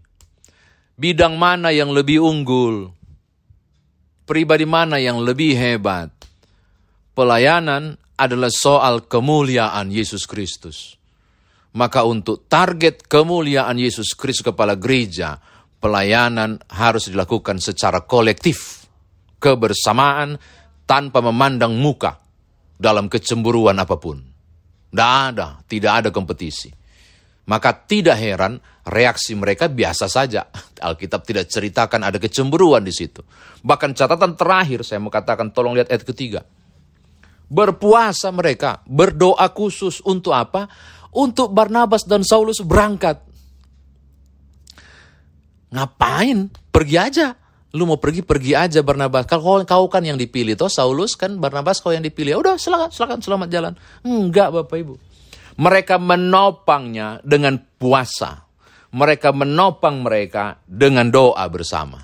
Bidang 0.95 1.35
mana 1.35 1.75
yang 1.75 1.91
lebih 1.91 2.23
unggul? 2.23 2.95
Pribadi 4.25 4.65
mana 4.65 5.03
yang 5.03 5.21
lebih 5.21 5.53
hebat? 5.59 6.09
Pelayanan 7.13 7.99
adalah 8.15 8.51
soal 8.51 9.05
kemuliaan 9.05 9.91
Yesus 9.91 10.25
Kristus. 10.25 10.95
Maka 11.75 12.07
untuk 12.07 12.47
target 12.47 13.05
kemuliaan 13.11 13.75
Yesus 13.75 14.15
Kristus 14.15 14.55
kepala 14.55 14.79
gereja, 14.79 15.43
pelayanan 15.83 16.63
harus 16.71 17.11
dilakukan 17.11 17.59
secara 17.59 18.07
kolektif 18.07 18.87
kebersamaan 19.43 20.39
tanpa 20.87 21.21
memandang 21.21 21.75
muka 21.77 22.23
dalam 22.79 23.11
kecemburuan 23.11 23.77
apa 23.77 23.99
pun. 23.99 24.34
Tidak 24.95 25.13
ada, 25.35 25.59
tidak 25.67 25.93
ada 25.99 26.09
kompetisi. 26.15 26.71
Maka 27.51 27.75
tidak 27.75 28.15
heran 28.15 28.63
reaksi 28.87 29.35
mereka 29.35 29.67
biasa 29.67 30.07
saja. 30.07 30.47
Alkitab 30.87 31.27
tidak 31.27 31.51
ceritakan 31.51 32.07
ada 32.07 32.23
kecemburuan 32.23 32.87
di 32.87 32.95
situ. 32.95 33.27
Bahkan 33.67 33.99
catatan 33.99 34.39
terakhir 34.39 34.87
saya 34.87 35.03
mau 35.03 35.11
katakan 35.11 35.51
tolong 35.51 35.75
lihat 35.75 35.91
ayat 35.91 36.07
ketiga. 36.07 36.47
Berpuasa 37.51 38.31
mereka, 38.31 38.87
berdoa 38.87 39.51
khusus 39.51 39.99
untuk 40.07 40.31
apa? 40.31 40.71
Untuk 41.11 41.51
Barnabas 41.51 42.07
dan 42.07 42.23
Saulus 42.23 42.63
berangkat. 42.63 43.19
Ngapain? 45.75 46.55
Pergi 46.71 46.97
aja 46.97 47.44
lu 47.75 47.91
mau 47.91 47.99
pergi 47.99 48.23
pergi 48.23 48.55
aja 48.55 48.81
Barnabas. 48.87 49.27
Kalau 49.27 49.59
kau, 49.67 49.87
kan 49.91 50.07
yang 50.07 50.15
dipilih 50.15 50.55
toh 50.55 50.71
Saulus 50.71 51.19
kan 51.19 51.35
Barnabas 51.43 51.83
kau 51.83 51.91
yang 51.91 52.07
dipilih. 52.07 52.39
Ya 52.39 52.39
udah 52.39 52.55
silakan 52.55 52.95
silakan 52.95 53.19
selamat 53.19 53.49
jalan. 53.51 53.73
Enggak 54.07 54.55
bapak 54.55 54.79
ibu. 54.79 54.95
Mereka 55.59 55.99
menopangnya 55.99 57.19
dengan 57.27 57.59
puasa. 57.59 58.47
Mereka 58.95 59.35
menopang 59.35 60.07
mereka 60.07 60.63
dengan 60.63 61.11
doa 61.11 61.43
bersama. 61.51 61.99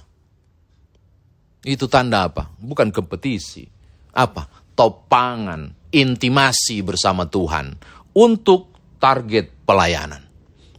Itu 1.62 1.86
tanda 1.86 2.26
apa? 2.26 2.50
Bukan 2.58 2.90
kompetisi. 2.90 3.62
Apa? 4.10 4.74
Topangan 4.74 5.90
intimasi 5.94 6.82
bersama 6.82 7.30
Tuhan 7.30 7.78
untuk 8.18 8.74
target 8.98 9.62
pelayanan. 9.62 10.22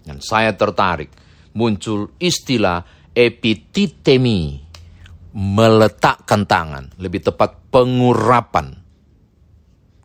Dan 0.03 0.19
saya 0.19 0.51
tertarik 0.51 1.15
muncul 1.55 2.11
istilah 2.19 2.83
epititemi 3.15 4.70
meletakkan 5.31 6.43
tangan, 6.43 6.91
lebih 6.99 7.23
tepat 7.23 7.71
pengurapan. 7.71 8.75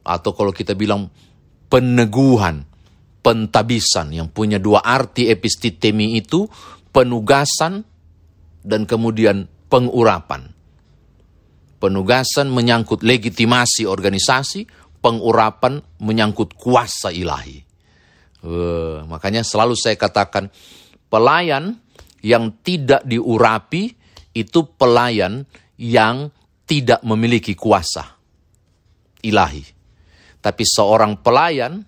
Atau 0.06 0.30
kalau 0.38 0.54
kita 0.54 0.78
bilang 0.78 1.11
peneguhan, 1.66 2.62
pentabisan 3.26 4.14
yang 4.14 4.30
punya 4.30 4.62
dua 4.62 4.87
arti 4.87 5.26
epistitemi 5.26 6.14
itu 6.14 6.47
penugasan 6.95 7.83
dan 8.62 8.87
kemudian 8.87 9.50
pengurapan. 9.66 10.54
Penugasan 11.83 12.49
menyangkut 12.54 13.02
legitimasi 13.02 13.85
organisasi, 13.85 14.64
pengurapan 15.02 15.83
menyangkut 15.99 16.54
kuasa 16.54 17.11
ilahi. 17.11 17.66
Uh, 18.47 19.02
makanya 19.11 19.42
selalu 19.42 19.75
saya 19.75 19.99
katakan 19.99 20.54
pelayan 21.11 21.83
yang 22.23 22.54
tidak 22.62 23.02
diurapi 23.02 24.05
itu 24.37 24.69
pelayan 24.76 25.49
yang 25.81 26.28
tidak 26.69 27.00
memiliki 27.00 27.57
kuasa 27.57 28.16
ilahi. 29.25 29.64
Tapi 30.45 30.62
seorang 30.62 31.19
pelayan 31.25 31.81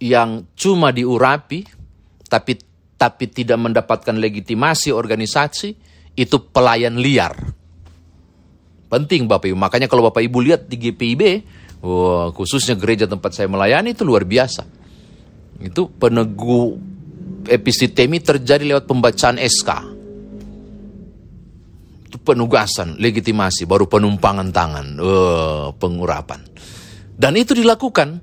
yang 0.00 0.48
cuma 0.56 0.90
diurapi, 0.90 1.68
tapi 2.26 2.58
tapi 2.96 3.24
tidak 3.28 3.58
mendapatkan 3.60 4.14
legitimasi 4.16 4.94
organisasi, 4.94 5.70
itu 6.16 6.36
pelayan 6.50 6.96
liar. 6.98 7.34
Penting 8.88 9.26
Bapak 9.26 9.50
Ibu. 9.52 9.58
Makanya 9.58 9.86
kalau 9.90 10.06
Bapak 10.06 10.22
Ibu 10.22 10.38
lihat 10.42 10.70
di 10.70 10.78
GPIB, 10.78 11.22
wah, 11.82 12.30
khususnya 12.30 12.78
gereja 12.78 13.10
tempat 13.10 13.34
saya 13.34 13.50
melayani 13.50 13.94
itu 13.94 14.06
luar 14.06 14.22
biasa. 14.22 14.62
Itu 15.62 15.90
penegu 15.94 16.78
epistemi 17.46 18.22
terjadi 18.22 18.62
lewat 18.62 18.86
pembacaan 18.86 19.38
SK. 19.38 19.91
Penugasan, 22.22 23.02
legitimasi, 23.02 23.66
baru 23.66 23.90
penumpangan 23.90 24.48
tangan, 24.54 24.86
uh, 25.02 25.66
pengurapan. 25.74 26.46
Dan 27.18 27.34
itu 27.34 27.54
dilakukan 27.54 28.22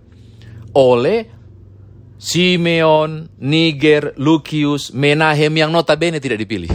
oleh 0.75 1.19
Simeon, 2.19 3.31
Niger, 3.39 4.15
Lucius, 4.19 4.91
Menahem 4.91 5.55
yang 5.55 5.71
notabene 5.71 6.19
tidak 6.19 6.43
dipilih. 6.43 6.71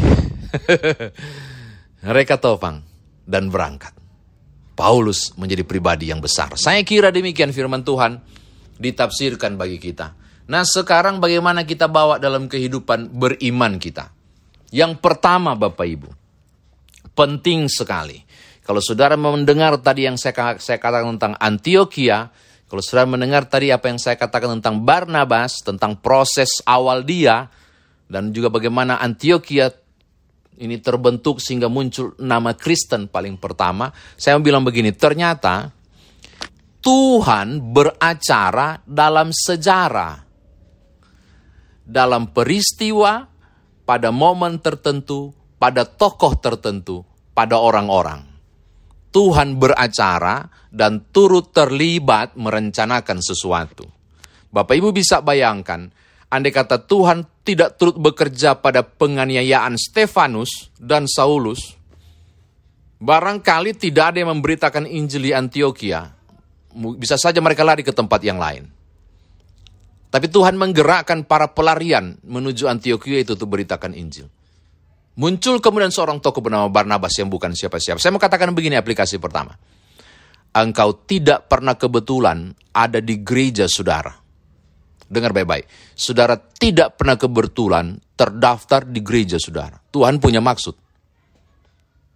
Mereka 2.08 2.40
topang 2.40 2.80
dan 3.28 3.52
berangkat. 3.52 3.92
Paulus 4.74 5.36
menjadi 5.36 5.62
pribadi 5.62 6.08
yang 6.10 6.24
besar. 6.24 6.56
Saya 6.56 6.80
kira 6.82 7.12
demikian 7.14 7.52
firman 7.52 7.84
Tuhan 7.84 8.18
ditafsirkan 8.80 9.54
bagi 9.54 9.78
kita. 9.78 10.16
Nah 10.50 10.64
sekarang 10.66 11.22
bagaimana 11.22 11.62
kita 11.64 11.88
bawa 11.88 12.18
dalam 12.18 12.50
kehidupan 12.50 13.12
beriman 13.12 13.78
kita. 13.78 14.10
Yang 14.74 14.98
pertama 14.98 15.54
Bapak 15.54 15.86
Ibu, 15.86 16.08
penting 17.14 17.70
sekali. 17.70 18.22
Kalau 18.64 18.80
saudara 18.80 19.14
mendengar 19.14 19.76
tadi 19.80 20.08
yang 20.08 20.16
saya, 20.16 20.56
saya 20.58 20.78
katakan 20.80 21.16
tentang 21.16 21.34
Antioquia, 21.36 22.32
kalau 22.64 22.80
saudara 22.80 23.06
mendengar 23.06 23.44
tadi 23.46 23.70
apa 23.70 23.92
yang 23.92 24.00
saya 24.00 24.18
katakan 24.18 24.58
tentang 24.58 24.82
Barnabas, 24.82 25.60
tentang 25.62 26.00
proses 26.00 26.64
awal 26.64 27.04
dia, 27.04 27.52
dan 28.08 28.32
juga 28.32 28.48
bagaimana 28.48 28.98
Antioquia 28.98 29.68
ini 30.58 30.78
terbentuk 30.78 31.42
sehingga 31.42 31.66
muncul 31.66 32.14
nama 32.16 32.54
Kristen 32.54 33.10
paling 33.10 33.36
pertama, 33.36 33.90
saya 34.14 34.38
bilang 34.40 34.62
begini, 34.62 34.94
ternyata 34.94 35.74
Tuhan 36.84 37.72
beracara 37.72 38.80
dalam 38.84 39.32
sejarah. 39.32 40.24
Dalam 41.84 42.32
peristiwa, 42.32 43.28
pada 43.84 44.08
momen 44.08 44.56
tertentu, 44.56 45.36
pada 45.64 45.88
tokoh 45.88 46.36
tertentu, 46.36 47.00
pada 47.32 47.56
orang-orang. 47.56 48.20
Tuhan 49.08 49.56
beracara 49.56 50.44
dan 50.68 51.08
turut 51.08 51.56
terlibat 51.56 52.36
merencanakan 52.36 53.24
sesuatu. 53.24 53.88
Bapak 54.52 54.76
Ibu 54.76 54.92
bisa 54.92 55.24
bayangkan, 55.24 55.88
andai 56.28 56.52
kata 56.52 56.84
Tuhan 56.84 57.24
tidak 57.48 57.80
turut 57.80 57.96
bekerja 57.96 58.60
pada 58.60 58.84
penganiayaan 58.84 59.80
Stefanus 59.80 60.68
dan 60.76 61.08
Saulus, 61.08 61.80
barangkali 63.00 63.72
tidak 63.72 64.12
ada 64.12 64.20
yang 64.20 64.36
memberitakan 64.36 64.84
Injil 64.84 65.24
di 65.24 65.32
Antioquia. 65.32 66.12
Bisa 67.00 67.16
saja 67.16 67.40
mereka 67.40 67.64
lari 67.64 67.80
ke 67.80 67.96
tempat 67.96 68.20
yang 68.20 68.36
lain. 68.36 68.68
Tapi 70.12 70.28
Tuhan 70.28 70.60
menggerakkan 70.60 71.24
para 71.24 71.48
pelarian 71.56 72.20
menuju 72.20 72.68
Antioquia 72.68 73.24
itu 73.24 73.32
untuk 73.32 73.48
beritakan 73.48 73.96
Injil. 73.96 74.28
Muncul 75.14 75.62
kemudian 75.62 75.94
seorang 75.94 76.18
tokoh 76.18 76.42
bernama 76.42 76.66
Barnabas 76.66 77.14
yang 77.18 77.30
bukan 77.30 77.54
siapa-siapa. 77.54 78.02
Saya 78.02 78.10
mau 78.10 78.22
katakan 78.22 78.50
begini 78.50 78.74
aplikasi 78.74 79.22
pertama. 79.22 79.54
Engkau 80.54 81.06
tidak 81.06 81.46
pernah 81.50 81.78
kebetulan 81.78 82.50
ada 82.74 82.98
di 82.98 83.22
gereja 83.22 83.66
saudara 83.66 84.24
Dengar 85.04 85.36
baik-baik. 85.36 85.68
Saudara 85.92 86.34
tidak 86.34 86.96
pernah 86.96 87.14
kebetulan 87.20 88.00
terdaftar 88.16 88.88
di 88.88 89.04
gereja 89.04 89.36
saudara. 89.36 89.76
Tuhan 89.92 90.16
punya 90.18 90.40
maksud. 90.40 90.74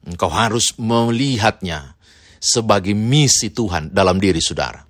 Engkau 0.08 0.30
harus 0.32 0.72
melihatnya 0.80 1.94
sebagai 2.40 2.96
misi 2.96 3.52
Tuhan 3.52 3.92
dalam 3.92 4.16
diri 4.16 4.40
saudara. 4.40 4.80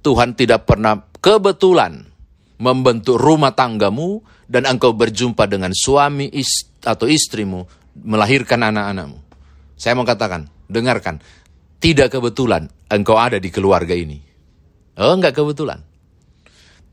Tuhan 0.00 0.32
tidak 0.32 0.64
pernah 0.64 0.96
kebetulan 1.20 2.08
membentuk 2.58 3.20
rumah 3.20 3.52
tanggamu 3.52 4.24
dan 4.48 4.64
engkau 4.64 4.96
berjumpa 4.96 5.44
dengan 5.44 5.76
suami 5.76 6.32
atau 6.88 7.04
istrimu 7.04 7.68
melahirkan 8.00 8.64
anak-anakmu. 8.72 9.20
Saya 9.76 9.92
mau 9.92 10.08
katakan, 10.08 10.48
dengarkan, 10.64 11.20
tidak 11.76 12.16
kebetulan 12.16 12.72
engkau 12.88 13.20
ada 13.20 13.36
di 13.36 13.52
keluarga 13.52 13.92
ini. 13.92 14.18
Oh, 14.98 15.12
enggak 15.14 15.36
kebetulan. 15.36 15.84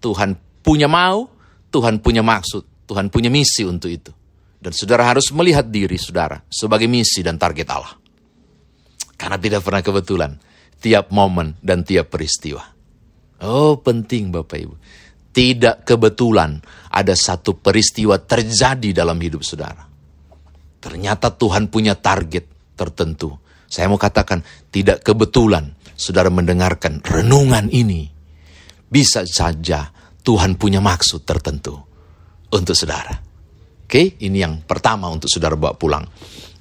Tuhan 0.03 0.37
punya 0.61 0.85
mau, 0.85 1.31
Tuhan 1.71 2.03
punya 2.03 2.21
maksud, 2.21 2.85
Tuhan 2.85 3.09
punya 3.09 3.31
misi 3.31 3.63
untuk 3.65 3.89
itu. 3.89 4.11
Dan 4.59 4.75
saudara 4.75 5.07
harus 5.07 5.31
melihat 5.33 5.65
diri 5.65 5.97
saudara 5.97 6.41
sebagai 6.51 6.85
misi 6.85 7.25
dan 7.25 7.39
target 7.39 7.67
Allah. 7.71 7.95
Karena 9.15 9.39
tidak 9.39 9.65
pernah 9.65 9.81
kebetulan, 9.81 10.31
tiap 10.77 11.09
momen 11.09 11.57
dan 11.63 11.81
tiap 11.81 12.13
peristiwa. 12.13 12.61
Oh 13.41 13.81
penting 13.81 14.29
Bapak 14.29 14.57
Ibu. 14.57 14.75
Tidak 15.35 15.83
kebetulan 15.83 16.63
ada 16.95 17.11
satu 17.11 17.59
peristiwa 17.59 18.15
terjadi 18.15 18.95
dalam 18.95 19.19
hidup 19.19 19.43
saudara. 19.43 19.83
Ternyata 20.79 21.35
Tuhan 21.35 21.67
punya 21.67 21.99
target 21.99 22.47
tertentu. 22.79 23.35
Saya 23.67 23.91
mau 23.91 23.99
katakan, 23.99 24.39
tidak 24.71 25.03
kebetulan 25.03 25.75
saudara 25.91 26.31
mendengarkan 26.31 27.03
renungan 27.03 27.67
ini. 27.67 28.07
Bisa 28.87 29.27
saja 29.27 29.91
Tuhan 30.23 30.55
punya 30.55 30.79
maksud 30.79 31.27
tertentu 31.27 31.75
untuk 32.55 32.71
saudara. 32.77 33.19
Oke, 33.85 34.15
ini 34.23 34.39
yang 34.39 34.63
pertama 34.63 35.11
untuk 35.11 35.27
saudara 35.27 35.59
bawa 35.59 35.75
pulang. 35.75 36.07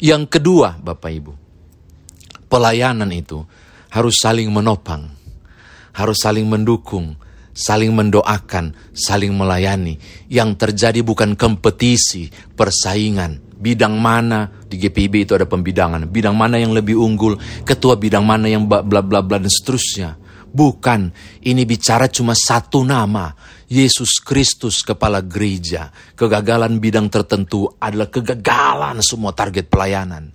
Yang 0.02 0.36
kedua, 0.36 0.76
Bapak 0.76 1.10
Ibu, 1.14 1.32
pelayanan 2.50 3.08
itu 3.14 3.40
harus 3.94 4.18
saling 4.18 4.50
menopang, 4.50 5.08
harus 5.94 6.18
saling 6.20 6.44
mendukung, 6.44 7.16
saling 7.54 7.94
mendoakan, 7.94 8.74
saling 8.90 9.32
melayani. 9.32 9.96
Yang 10.28 10.50
terjadi 10.58 11.00
bukan 11.06 11.38
kompetisi, 11.38 12.28
persaingan. 12.52 13.54
Bidang 13.54 13.96
mana 13.96 14.50
di 14.68 14.76
GPIB 14.76 15.24
itu 15.24 15.32
ada 15.32 15.48
pembidangan, 15.48 16.04
bidang 16.10 16.36
mana 16.36 16.60
yang 16.60 16.76
lebih 16.76 17.00
unggul, 17.00 17.40
ketua 17.64 17.96
bidang 17.96 18.26
mana 18.26 18.50
yang 18.50 18.68
bla 18.68 18.84
bla 18.84 19.00
bla 19.00 19.24
dan 19.24 19.48
seterusnya. 19.48 20.20
Bukan, 20.54 21.10
ini 21.42 21.64
bicara 21.64 22.06
cuma 22.06 22.36
satu 22.36 22.84
nama, 22.84 23.32
Yesus 23.66 24.20
Kristus 24.20 24.84
kepala 24.84 25.24
gereja. 25.24 25.90
Kegagalan 26.14 26.78
bidang 26.78 27.08
tertentu 27.08 27.66
adalah 27.80 28.12
kegagalan 28.12 29.00
semua 29.00 29.32
target 29.32 29.66
pelayanan. 29.66 30.30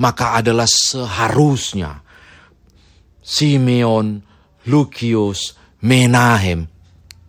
Maka 0.00 0.38
adalah 0.38 0.64
seharusnya 0.64 2.00
Simeon, 3.24 4.20
Lucius, 4.68 5.56
Menahem 5.84 6.64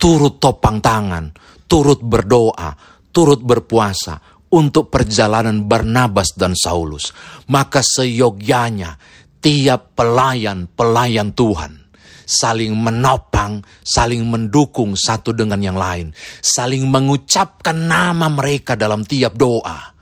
turut 0.00 0.40
topang 0.40 0.80
tangan, 0.80 1.32
turut 1.68 2.00
berdoa, 2.00 2.72
turut 3.12 3.40
berpuasa 3.44 4.16
untuk 4.52 4.88
perjalanan 4.88 5.64
Barnabas 5.68 6.32
dan 6.32 6.56
Saulus. 6.56 7.12
Maka 7.52 7.84
seyogyanya 7.84 8.96
tiap 9.44 9.92
pelayan-pelayan 9.92 11.36
Tuhan 11.36 11.86
saling 12.26 12.74
menopang, 12.74 13.62
saling 13.86 14.26
mendukung 14.26 14.98
satu 14.98 15.30
dengan 15.30 15.62
yang 15.62 15.78
lain, 15.78 16.10
saling 16.42 16.82
mengucapkan 16.90 17.86
nama 17.86 18.26
mereka 18.26 18.74
dalam 18.74 19.06
tiap 19.06 19.38
doa, 19.38 19.94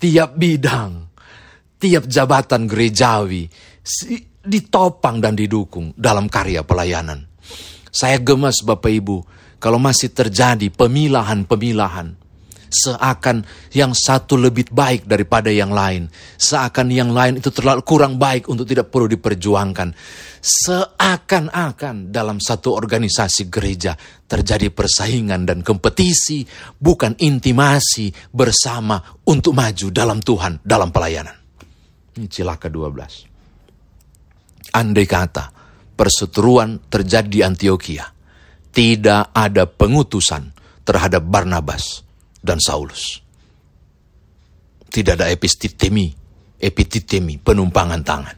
tiap 0.00 0.32
bidang, 0.32 1.12
tiap 1.76 2.08
jabatan 2.08 2.64
gerejawi 2.64 3.44
ditopang 4.48 5.20
dan 5.20 5.36
didukung 5.36 5.92
dalam 5.94 6.26
karya 6.26 6.64
pelayanan. 6.64 7.28
Saya 7.92 8.16
gemas 8.16 8.64
Bapak 8.64 8.88
Ibu 8.88 9.16
kalau 9.60 9.76
masih 9.76 10.08
terjadi 10.10 10.72
pemilahan-pemilahan 10.72 12.28
seakan 12.68 13.42
yang 13.72 13.96
satu 13.96 14.36
lebih 14.36 14.68
baik 14.70 15.08
daripada 15.08 15.48
yang 15.48 15.72
lain. 15.72 16.06
Seakan 16.36 16.92
yang 16.92 17.10
lain 17.10 17.40
itu 17.40 17.48
terlalu 17.48 17.82
kurang 17.82 18.20
baik 18.20 18.46
untuk 18.52 18.68
tidak 18.68 18.92
perlu 18.92 19.08
diperjuangkan. 19.08 19.96
Seakan-akan 20.38 22.12
dalam 22.12 22.38
satu 22.38 22.76
organisasi 22.76 23.48
gereja 23.50 23.96
terjadi 24.28 24.70
persaingan 24.70 25.48
dan 25.48 25.64
kompetisi, 25.64 26.44
bukan 26.76 27.16
intimasi 27.18 28.12
bersama 28.30 29.00
untuk 29.26 29.56
maju 29.56 29.86
dalam 29.90 30.20
Tuhan, 30.20 30.60
dalam 30.62 30.92
pelayanan. 30.92 31.36
Ini 32.14 32.26
cilaka 32.28 32.68
12. 32.68 33.37
Andai 34.74 35.08
kata 35.08 35.52
perseteruan 35.98 36.86
terjadi 36.86 37.28
di 37.28 37.40
Antioquia, 37.42 38.06
tidak 38.70 39.34
ada 39.34 39.66
pengutusan 39.66 40.54
terhadap 40.86 41.26
Barnabas 41.26 42.06
dan 42.38 42.62
Saulus. 42.62 43.20
Tidak 44.88 45.20
ada 45.20 45.28
epistitemi, 45.28 46.08
epititemi, 46.56 47.36
penumpangan 47.36 48.00
tangan. 48.06 48.36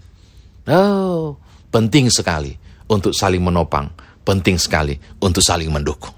Oh, 0.71 1.39
penting 1.71 2.11
sekali 2.11 2.51
untuk 2.91 3.15
saling 3.15 3.39
menopang, 3.39 3.87
penting 4.27 4.59
sekali 4.59 4.99
untuk 5.23 5.45
saling 5.47 5.71
mendukung. 5.71 6.15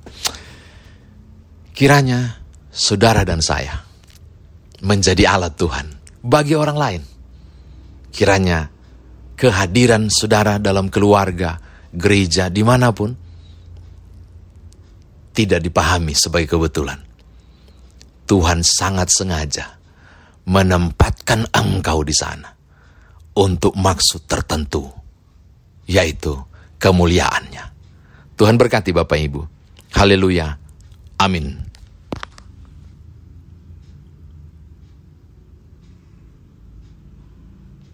Kiranya 1.76 2.40
saudara 2.72 3.28
dan 3.28 3.44
saya 3.44 3.76
menjadi 4.80 5.36
alat 5.36 5.52
Tuhan 5.60 5.86
bagi 6.24 6.56
orang 6.56 6.78
lain. 6.80 7.02
Kiranya 8.12 8.71
kehadiran 9.42 10.06
saudara 10.06 10.62
dalam 10.62 10.86
keluarga, 10.86 11.58
gereja, 11.90 12.46
di 12.46 12.62
mana 12.62 12.94
pun, 12.94 13.10
tidak 15.34 15.58
dipahami 15.66 16.14
sebagai 16.14 16.54
kebetulan. 16.54 17.02
Tuhan 18.22 18.62
sangat 18.62 19.10
sengaja 19.10 19.66
menempatkan 20.46 21.50
engkau 21.50 22.06
di 22.06 22.14
sana 22.14 22.54
untuk 23.34 23.74
maksud 23.74 24.30
tertentu, 24.30 24.86
yaitu 25.90 26.38
kemuliaannya. 26.78 27.74
Tuhan 28.38 28.54
berkati 28.54 28.94
Bapak 28.94 29.18
Ibu. 29.18 29.42
Haleluya. 29.98 30.54
Amin. 31.18 31.71